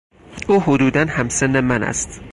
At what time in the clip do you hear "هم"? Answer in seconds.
1.09-1.29